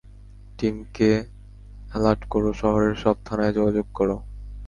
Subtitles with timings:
[0.59, 1.11] Team কে,
[1.93, 4.09] এলাড করো, শহরের সব থানায় যোগাযোগ কর।